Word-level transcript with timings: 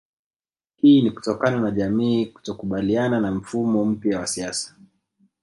Hii 0.75 1.01
ni 1.01 1.11
kutokana 1.11 1.59
na 1.59 1.71
jamii 1.71 2.25
kutokubaliana 2.25 3.19
na 3.19 3.31
mfumo 3.31 3.85
mpya 3.85 4.19
wa 4.19 4.27
siasa 4.27 4.75